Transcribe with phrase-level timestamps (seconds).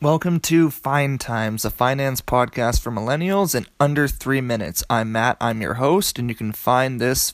[0.00, 4.84] Welcome to Fine Times, a finance podcast for millennials in under three minutes.
[4.90, 7.32] I'm Matt, I'm your host, and you can find this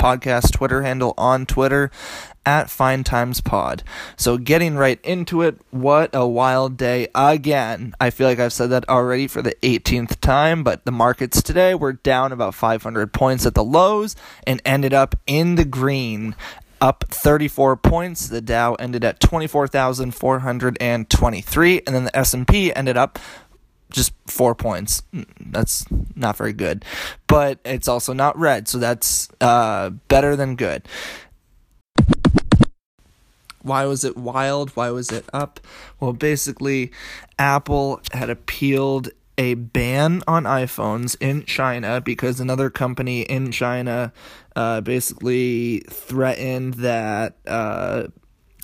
[0.00, 1.90] podcast Twitter handle on Twitter
[2.46, 3.82] at Fine Times Pod.
[4.16, 7.94] So, getting right into it, what a wild day again.
[8.00, 11.74] I feel like I've said that already for the 18th time, but the markets today
[11.74, 14.16] were down about 500 points at the lows
[14.46, 16.34] and ended up in the green
[16.80, 18.28] up 34 points.
[18.28, 23.18] The Dow ended at 24,423 and then the S&P ended up
[23.90, 25.02] just 4 points.
[25.40, 26.84] That's not very good.
[27.26, 30.86] But it's also not red, so that's uh, better than good.
[33.62, 34.70] Why was it wild?
[34.70, 35.60] Why was it up?
[35.98, 36.92] Well, basically,
[37.38, 44.12] Apple had appealed a ban on iPhones in China because another company in China
[44.54, 48.08] uh, basically threatened that uh,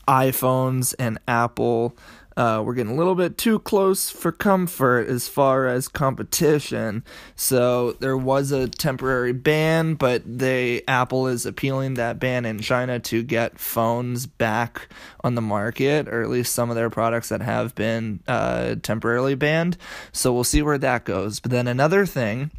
[0.06, 1.97] iPhones and Apple
[2.37, 7.03] uh, we're getting a little bit too close for comfort as far as competition.
[7.34, 13.01] So there was a temporary ban, but they Apple is appealing that ban in China
[13.01, 14.89] to get phones back
[15.25, 19.34] on the market, or at least some of their products that have been uh, temporarily
[19.34, 19.78] banned.
[20.12, 21.41] So we'll see where that goes.
[21.41, 22.50] But then another thing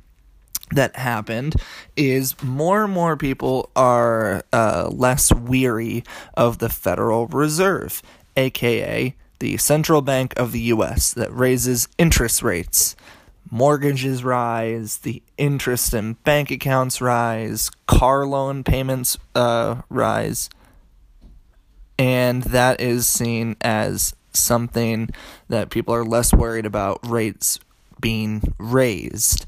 [0.72, 1.56] that happened
[1.96, 6.04] is more and more people are uh, less weary
[6.36, 8.02] of the Federal Reserve,
[8.36, 12.96] aka the central bank of the US that raises interest rates.
[13.50, 20.50] Mortgages rise, the interest in bank accounts rise, car loan payments uh, rise,
[21.98, 25.10] and that is seen as something
[25.48, 27.60] that people are less worried about rates
[28.00, 29.46] being raised,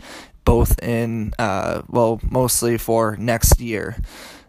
[0.50, 3.96] both in, uh, well, mostly for next year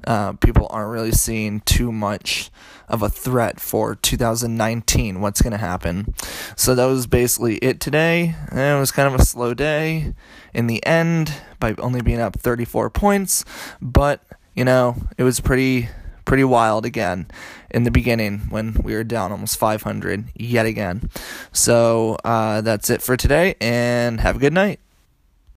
[0.06, 2.51] uh, people aren't really seeing too much
[2.89, 6.15] of a threat for 2019, what's going to happen.
[6.56, 8.34] So that was basically it today.
[8.51, 10.15] And it was kind of a slow day
[10.55, 13.44] in the end by only being up 34 points,
[13.83, 14.25] but
[14.55, 15.91] you know, it was pretty
[16.25, 17.27] pretty wild again
[17.71, 21.10] in the beginning when we were down almost 500 yet again.
[21.53, 24.81] So uh, that's it for today, and have a good night.